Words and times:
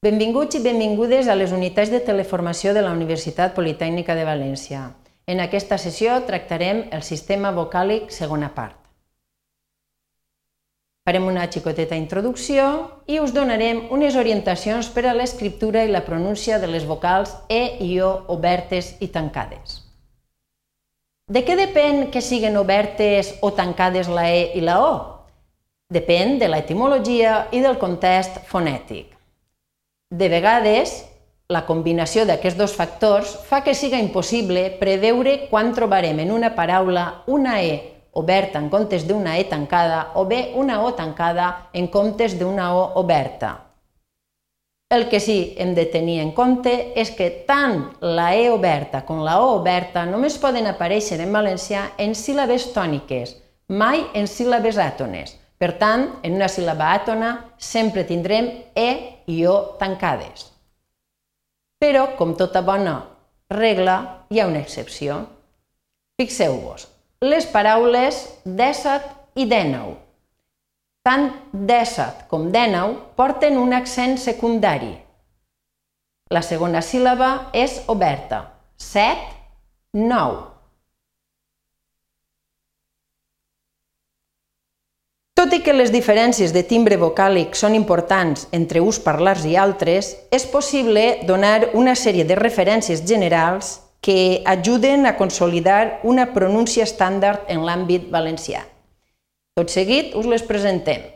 Benvinguts 0.00 0.56
i 0.56 0.62
benvingudes 0.64 1.26
a 1.28 1.34
les 1.36 1.50
unitats 1.52 1.90
de 1.92 1.98
teleformació 2.00 2.70
de 2.72 2.80
la 2.80 2.92
Universitat 2.96 3.52
Politècnica 3.52 4.14
de 4.16 4.22
València. 4.24 4.78
En 5.28 5.42
aquesta 5.44 5.76
sessió 5.76 6.14
tractarem 6.24 6.86
el 6.96 7.02
sistema 7.04 7.50
vocàlic 7.52 8.08
segona 8.08 8.48
part. 8.54 8.78
Farem 11.04 11.28
una 11.28 11.44
xicoteta 11.52 12.00
introducció 12.00 12.64
i 13.12 13.20
us 13.20 13.36
donarem 13.36 13.82
unes 13.92 14.16
orientacions 14.16 14.88
per 14.88 15.04
a 15.04 15.14
l'escriptura 15.20 15.84
i 15.84 15.92
la 15.92 16.06
pronúncia 16.08 16.56
de 16.64 16.72
les 16.72 16.88
vocals 16.88 17.36
E 17.52 17.60
i 17.84 17.92
O 18.00 18.10
obertes 18.32 18.94
i 19.04 19.12
tancades. 19.12 19.82
De 21.28 21.44
què 21.44 21.60
depèn 21.60 22.06
que 22.08 22.24
siguin 22.24 22.56
obertes 22.56 23.34
o 23.44 23.52
tancades 23.52 24.08
la 24.08 24.30
E 24.32 24.42
i 24.56 24.64
la 24.64 24.80
O? 24.80 24.92
Depèn 25.92 26.38
de 26.40 26.48
l'etimologia 26.48 27.50
i 27.52 27.60
del 27.60 27.76
context 27.76 28.46
fonètic. 28.48 29.19
De 30.10 30.26
vegades, 30.26 31.04
la 31.54 31.60
combinació 31.68 32.24
d'aquests 32.26 32.58
dos 32.58 32.72
factors 32.74 33.30
fa 33.46 33.60
que 33.62 33.76
siga 33.78 33.98
impossible 34.02 34.64
preveure 34.80 35.36
quan 35.52 35.70
trobarem 35.76 36.18
en 36.24 36.32
una 36.34 36.50
paraula 36.56 37.22
una 37.30 37.60
E 37.62 37.76
oberta 38.18 38.58
en 38.58 38.66
comptes 38.72 39.04
d'una 39.06 39.36
E 39.38 39.44
tancada 39.46 40.00
o 40.18 40.24
bé 40.26 40.40
una 40.58 40.80
O 40.82 40.90
tancada 40.98 41.70
en 41.72 41.86
comptes 41.86 42.34
d'una 42.40 42.72
O 42.74 42.82
oberta. 42.98 43.52
El 44.90 45.06
que 45.08 45.20
sí 45.22 45.54
hem 45.56 45.76
de 45.78 45.86
tenir 45.86 46.18
en 46.18 46.32
compte 46.34 46.72
és 46.98 47.14
que 47.14 47.30
tant 47.46 47.92
la 48.02 48.32
E 48.34 48.48
oberta 48.50 49.04
com 49.06 49.22
la 49.22 49.38
O 49.38 49.52
oberta 49.60 50.02
només 50.10 50.40
poden 50.42 50.66
aparèixer 50.66 51.20
en 51.22 51.30
valencià 51.38 51.92
en 51.98 52.18
síl·labes 52.18 52.72
tòniques, 52.74 53.36
mai 53.68 54.02
en 54.18 54.26
síl·labes 54.26 54.74
àtones. 54.82 55.38
Per 55.60 55.74
tant, 55.76 56.06
en 56.24 56.38
una 56.38 56.48
síl·laba 56.48 56.88
àtona 56.96 57.30
sempre 57.60 58.06
tindrem 58.08 58.48
E 58.74 58.90
i 59.28 59.42
O 59.46 59.76
tancades. 59.80 60.46
Però, 61.80 62.16
com 62.16 62.32
tota 62.36 62.62
bona 62.64 62.96
regla, 63.52 64.26
hi 64.30 64.40
ha 64.40 64.46
una 64.48 64.62
excepció. 64.64 65.26
Fixeu-vos, 66.20 66.86
les 67.24 67.46
paraules 67.52 68.22
dèsset 68.44 69.04
i 69.36 69.46
dènou. 69.48 69.96
Tant 71.04 71.30
dèsset 71.52 72.26
com 72.28 72.50
dènou 72.52 72.96
porten 73.16 73.56
un 73.60 73.72
accent 73.76 74.18
secundari. 74.20 74.92
La 76.30 76.44
segona 76.46 76.80
síl·laba 76.84 77.50
és 77.56 77.80
oberta. 77.88 78.44
Set, 78.76 79.24
nou. 79.96 80.49
Tot 85.40 85.54
i 85.56 85.62
que 85.64 85.72
les 85.72 85.88
diferències 85.88 86.50
de 86.52 86.60
timbre 86.68 86.98
vocàlic 87.00 87.54
són 87.56 87.72
importants 87.72 88.42
entre 88.52 88.82
uns 88.84 88.98
parlars 89.00 89.46
i 89.48 89.54
altres, 89.56 90.10
és 90.28 90.44
possible 90.44 91.04
donar 91.24 91.70
una 91.80 91.94
sèrie 91.96 92.26
de 92.28 92.36
referències 92.36 93.00
generals 93.08 93.70
que 94.04 94.42
ajuden 94.44 95.08
a 95.08 95.14
consolidar 95.16 96.02
una 96.04 96.26
pronúncia 96.34 96.84
estàndard 96.84 97.48
en 97.48 97.64
l'àmbit 97.64 98.10
valencià. 98.12 98.66
Tot 99.56 99.72
seguit 99.72 100.12
us 100.12 100.28
les 100.28 100.44
presentem. 100.44 101.08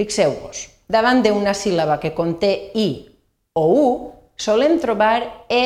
Fixeu-vos, 0.00 0.64
davant 0.88 1.20
d'una 1.20 1.52
síl·laba 1.52 2.00
que 2.00 2.14
conté 2.16 2.54
i 2.72 2.88
o 3.52 3.68
u, 3.68 3.86
solem 4.40 4.80
trobar 4.80 5.20
e 5.52 5.62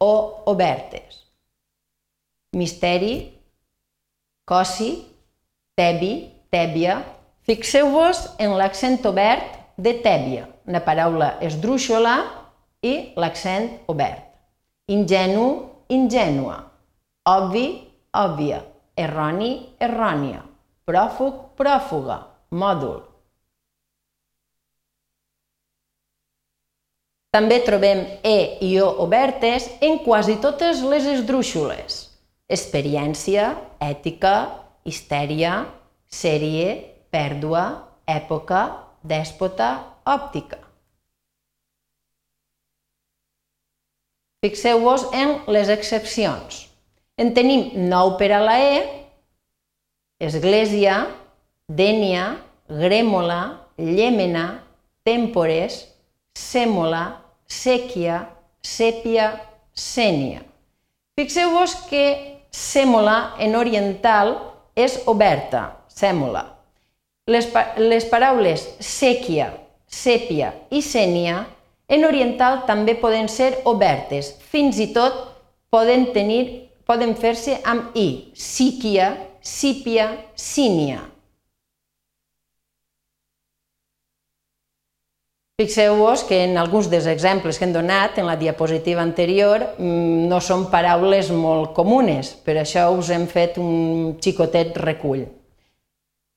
o 0.00 0.12
obertes. 0.48 1.26
Misteri, 2.56 3.14
cosi, 4.48 4.94
tebi, 5.76 6.14
tèbia, 6.48 7.02
Fixeu-vos 7.50 8.18
en 8.38 8.52
l'accent 8.54 9.02
obert 9.10 9.56
de 9.74 9.90
tèbia, 10.04 10.44
una 10.70 10.78
paraula 10.86 11.32
esdrúixola 11.42 12.12
i 12.86 12.92
l'accent 13.18 13.72
obert. 13.90 14.20
Ingenu, 14.86 15.46
ingènua. 15.90 16.60
Obvi, 17.26 17.64
òbvia. 18.14 18.60
Erroni, 18.94 19.48
errònia. 19.82 20.44
Pròfug, 20.86 21.40
pròfuga. 21.58 22.20
Mòdul. 22.54 23.00
També 27.34 27.58
trobem 27.66 28.04
E 28.22 28.36
i 28.62 28.70
O 28.78 28.92
obertes 29.08 29.66
en 29.82 29.98
quasi 30.06 30.38
totes 30.38 30.84
les 30.86 31.10
esdrúixoles. 31.16 31.98
Experiència, 32.46 33.56
ètica, 33.82 34.36
histèria, 34.86 35.64
sèrie, 36.06 36.89
pèrdua, 37.10 37.64
època, 38.06 38.62
dèspota, 39.02 39.70
òptica. 40.06 40.58
Fixeu-vos 44.40 45.04
en 45.12 45.34
les 45.52 45.68
excepcions. 45.68 46.62
En 47.20 47.34
tenim 47.36 47.74
nou 47.90 48.14
per 48.16 48.30
a 48.32 48.40
la 48.40 48.56
E, 48.64 48.76
església, 50.24 51.02
dènia, 51.68 52.38
grèmola, 52.70 53.40
llémena, 53.76 54.46
tèmpores, 55.04 55.82
sèmola, 56.32 57.02
sèquia, 57.44 58.22
sèpia, 58.62 59.32
sènia. 59.74 60.40
Fixeu-vos 61.20 61.74
que 61.90 62.04
sèmola 62.50 63.34
en 63.44 63.58
oriental 63.60 64.38
és 64.72 65.02
oberta, 65.10 65.66
sèmola. 65.92 66.59
Les, 67.28 67.46
les 67.76 68.06
paraules 68.08 68.62
sèquia, 68.80 69.50
sèpia 69.90 70.54
i 70.70 70.80
sènia 70.82 71.44
en 71.90 72.06
oriental 72.06 72.62
també 72.68 72.94
poden 72.94 73.28
ser 73.28 73.50
obertes, 73.66 74.32
fins 74.52 74.78
i 74.78 74.92
tot 74.94 75.16
poden, 75.74 76.12
tenir, 76.14 76.70
poden 76.86 77.16
fer-se 77.18 77.58
amb 77.66 77.96
i, 77.98 78.32
síquia, 78.34 79.12
sípia, 79.42 80.06
sínia. 80.38 81.02
Fixeu-vos 85.60 86.22
que 86.24 86.38
en 86.46 86.56
alguns 86.56 86.86
dels 86.88 87.04
exemples 87.10 87.58
que 87.58 87.66
hem 87.66 87.74
donat 87.74 88.16
en 88.16 88.24
la 88.24 88.38
diapositiva 88.40 89.02
anterior 89.04 89.66
mm, 89.76 90.30
no 90.30 90.38
són 90.40 90.70
paraules 90.72 91.28
molt 91.36 91.74
comunes, 91.76 92.32
per 92.46 92.56
això 92.62 92.86
us 92.96 93.10
hem 93.12 93.26
fet 93.28 93.58
un 93.60 94.14
xicotet 94.24 94.78
recull. 94.80 95.26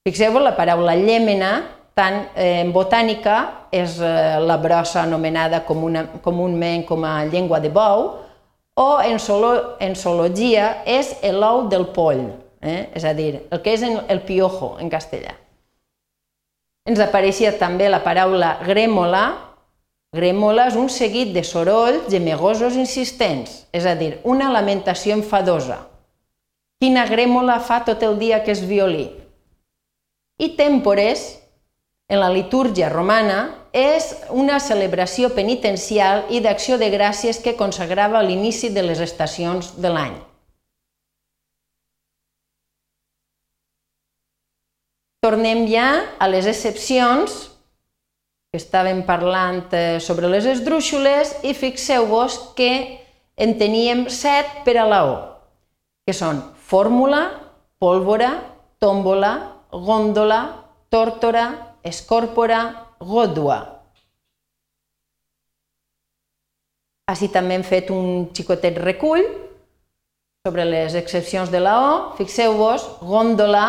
Fixeu-vos, 0.03 0.43
la 0.43 0.51
paraula 0.57 0.97
llémena, 0.99 1.53
tant 1.95 2.17
eh, 2.35 2.59
en 2.59 2.73
botànica 2.75 3.69
és 3.71 3.93
eh, 4.03 4.35
la 4.43 4.57
brossa 4.59 5.05
anomenada 5.05 5.61
comuna, 5.63 6.01
comunament 6.25 6.83
com 6.89 7.05
a 7.07 7.21
llengua 7.23 7.61
de 7.63 7.71
bou, 7.71 8.09
o 8.75 8.87
en, 8.99 9.15
solo, 9.15 9.77
en 9.79 9.95
zoologia 9.95 10.83
és 10.83 11.13
l'ou 11.31 11.69
del 11.71 11.87
poll, 11.95 12.25
eh? 12.59 12.89
és 12.91 13.07
a 13.07 13.13
dir, 13.15 13.45
el 13.47 13.63
que 13.63 13.77
és 13.77 13.87
el 13.87 14.21
piojo 14.27 14.73
en 14.83 14.91
castellà. 14.91 15.37
Ens 16.83 16.99
apareixia 16.99 17.53
també 17.55 17.87
la 17.87 18.03
paraula 18.03 18.57
grèmola. 18.67 19.23
Grèmola 20.13 20.67
és 20.67 20.75
un 20.75 20.91
seguit 20.91 21.31
de 21.31 21.47
sorolls 21.47 22.11
gemegosos 22.11 22.75
insistents, 22.75 23.61
és 23.71 23.87
a 23.87 23.95
dir, 23.95 24.17
una 24.27 24.51
lamentació 24.51 25.15
enfadosa. 25.15 25.79
Quina 26.83 27.07
grèmola 27.07 27.61
fa 27.63 27.85
tot 27.87 28.03
el 28.03 28.19
dia 28.19 28.43
que 28.43 28.51
és 28.51 28.67
violí? 28.67 29.07
I 30.41 30.53
tèmpores, 30.57 31.25
en 32.09 32.19
la 32.19 32.29
litúrgia 32.33 32.89
romana, 32.89 33.53
és 33.73 34.11
una 34.29 34.59
celebració 34.61 35.31
penitencial 35.33 36.27
i 36.29 36.41
d'acció 36.45 36.77
de 36.77 36.89
gràcies 36.93 37.39
que 37.41 37.57
consagrava 37.57 38.21
l'inici 38.21 38.69
de 38.69 38.83
les 38.85 39.01
estacions 39.01 39.73
de 39.81 39.89
l'any. 39.89 40.15
Tornem 45.23 45.63
ja 45.71 45.87
a 46.19 46.27
les 46.27 46.45
excepcions, 46.51 47.49
que 48.51 48.59
estàvem 48.59 49.05
parlant 49.07 49.71
eh, 49.73 49.97
sobre 50.03 50.27
les 50.29 50.45
esdrúixoles, 50.45 51.37
i 51.47 51.55
fixeu-vos 51.57 52.35
que 52.57 52.99
en 53.37 53.55
teníem 53.57 54.09
set 54.11 54.61
per 54.65 54.75
a 54.77 54.85
la 54.85 54.99
O, 55.07 55.15
que 56.05 56.13
són 56.13 56.43
fórmula, 56.67 57.23
pólvora, 57.81 58.35
tòmbola, 58.83 59.52
góndola, 59.73 60.41
tórtora, 60.93 61.77
escòrpora, 61.83 62.59
gòdua. 63.01 63.59
Així 67.09 67.27
també 67.33 67.57
hem 67.57 67.65
fet 67.67 67.89
un 67.91 68.29
xicotet 68.31 68.77
recull 68.79 69.25
sobre 70.45 70.63
les 70.65 70.95
excepcions 70.95 71.51
de 71.51 71.59
la 71.59 71.73
O. 71.81 71.91
Fixeu-vos, 72.17 72.85
góndola, 73.01 73.65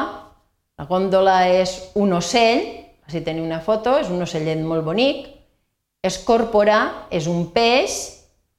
la 0.79 0.87
góndola 0.87 1.41
és 1.51 1.73
un 1.95 2.15
ocell, 2.17 2.63
així 3.07 3.21
teniu 3.23 3.45
una 3.45 3.61
foto, 3.63 3.97
és 3.99 4.11
un 4.11 4.23
ocellet 4.23 4.63
molt 4.63 4.85
bonic. 4.87 5.27
Escòrpora 6.05 7.09
és 7.15 7.27
un 7.31 7.47
peix 7.55 7.97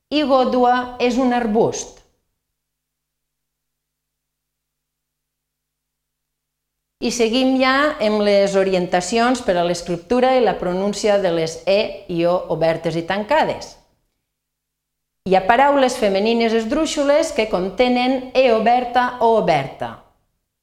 i 0.09 0.23
gòdua 0.27 0.97
és 0.99 1.19
un 1.21 1.33
arbust. 1.35 1.94
I 7.03 7.09
seguim 7.11 7.57
ja 7.59 7.97
amb 7.99 8.21
les 8.23 8.53
orientacions 8.55 9.41
per 9.43 9.57
a 9.59 9.65
l'escriptura 9.67 10.31
i 10.37 10.43
la 10.43 10.55
pronúncia 10.55 11.17
de 11.19 11.33
les 11.35 11.57
E 11.67 12.05
i 12.07 12.23
O 12.23 12.35
obertes 12.55 12.95
i 12.95 13.03
tancades. 13.03 13.73
Hi 15.27 15.35
ha 15.35 15.43
paraules 15.43 15.97
femenines 15.99 16.55
esdrúixoles 16.55 17.33
que 17.35 17.49
contenen 17.51 18.31
E 18.33 18.47
oberta 18.53 19.17
o 19.19 19.33
oberta 19.41 19.91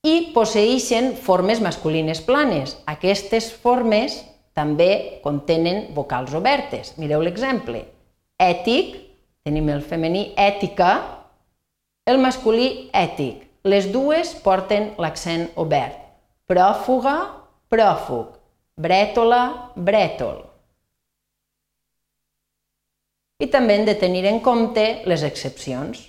i 0.08 0.32
posseixen 0.32 1.12
formes 1.20 1.60
masculines 1.60 2.24
planes. 2.24 2.78
Aquestes 2.86 3.52
formes 3.52 4.22
també 4.56 5.20
contenen 5.22 5.92
vocals 5.92 6.32
obertes. 6.32 6.94
Mireu 6.96 7.20
l'exemple. 7.20 7.84
Ètic, 8.40 8.96
tenim 9.44 9.68
el 9.68 9.84
femení 9.84 10.30
ètica, 10.34 10.94
el 12.08 12.16
masculí 12.24 12.88
ètic. 12.90 13.50
Les 13.68 13.92
dues 13.92 14.32
porten 14.42 14.94
l'accent 14.98 15.50
obert 15.60 16.01
pròfuga, 16.52 17.16
pròfug, 17.72 18.34
brètola, 18.76 19.72
brètol. 19.76 20.42
I 23.40 23.48
també 23.50 23.78
hem 23.78 23.86
de 23.88 23.94
tenir 23.98 24.26
en 24.28 24.38
compte 24.44 24.84
les 25.08 25.24
excepcions. 25.24 26.02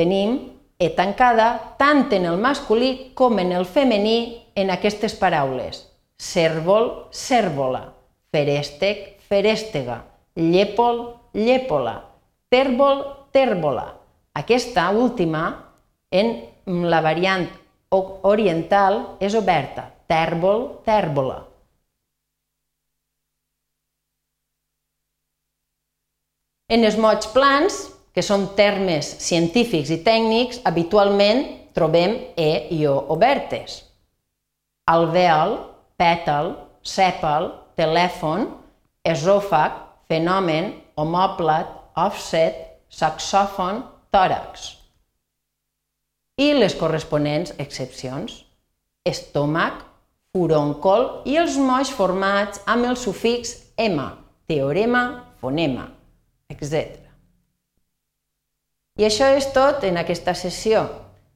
Tenim 0.00 0.38
e 0.80 0.88
tancada 0.96 1.76
tant 1.78 2.08
en 2.16 2.24
el 2.32 2.40
masculí 2.40 3.12
com 3.14 3.38
en 3.38 3.52
el 3.52 3.68
femení 3.68 4.40
en 4.56 4.72
aquestes 4.72 5.14
paraules. 5.20 5.84
Cèrvol, 6.16 6.88
cèrvola, 7.12 7.84
ferèstec, 8.32 9.18
ferèstega, 9.28 10.00
llépol, 10.34 11.04
llèpola, 11.36 11.98
tèrbol, 12.48 13.04
tèrbola. 13.36 13.90
Aquesta 14.32 14.88
última, 14.96 15.44
en 16.10 16.88
la 16.88 17.02
variant 17.04 17.50
oriental 17.92 19.16
és 19.20 19.34
oberta, 19.36 19.86
tèrbol, 20.08 20.68
tèrbola. 20.86 21.42
En 26.72 26.86
els 26.88 26.96
mots 26.96 27.28
plans, 27.34 27.78
que 28.16 28.24
són 28.24 28.50
termes 28.56 29.08
científics 29.24 29.92
i 29.92 30.00
tècnics, 30.04 30.60
habitualment 30.68 31.44
trobem 31.76 32.16
E 32.36 32.50
i 32.76 32.82
O 32.88 32.96
obertes. 33.12 33.82
Alvèol, 34.88 35.56
pètal, 36.00 36.52
sèpal, 36.82 37.52
telèfon, 37.76 38.48
esòfag, 39.04 39.80
fenomen, 40.08 40.72
homòplat, 40.96 41.72
offset, 41.96 42.56
saxòfon, 42.92 43.84
tòrax 44.12 44.81
i 46.42 46.52
les 46.56 46.74
corresponents 46.78 47.54
excepcions. 47.62 48.42
Estómac, 49.08 49.82
furoncol 50.32 51.08
i 51.28 51.36
els 51.40 51.58
mots 51.60 51.90
formats 51.92 52.62
amb 52.72 52.88
el 52.88 52.96
sufix 52.96 53.56
ema, 53.76 54.08
teorema, 54.48 55.02
fonema, 55.42 55.88
etc. 56.52 56.98
I 59.00 59.08
això 59.08 59.28
és 59.36 59.48
tot 59.52 59.84
en 59.88 60.00
aquesta 60.00 60.34
sessió. 60.38 60.84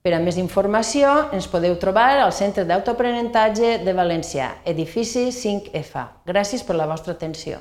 Per 0.06 0.12
a 0.14 0.20
més 0.22 0.36
informació 0.38 1.12
ens 1.34 1.48
podeu 1.50 1.74
trobar 1.82 2.12
al 2.22 2.32
Centre 2.32 2.62
d'Autoaprenentatge 2.68 3.80
de 3.82 3.94
València, 3.96 4.52
edifici 4.64 5.28
5F. 5.34 6.04
Gràcies 6.28 6.62
per 6.62 6.76
la 6.78 6.86
vostra 6.86 7.16
atenció. 7.16 7.58